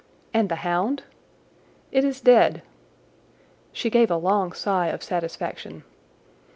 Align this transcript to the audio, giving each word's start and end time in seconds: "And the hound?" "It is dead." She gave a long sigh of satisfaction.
"And 0.33 0.49
the 0.49 0.55
hound?" 0.55 1.03
"It 1.91 2.03
is 2.03 2.21
dead." 2.21 2.63
She 3.71 3.91
gave 3.91 4.09
a 4.09 4.15
long 4.17 4.51
sigh 4.51 4.87
of 4.87 5.03
satisfaction. 5.03 5.83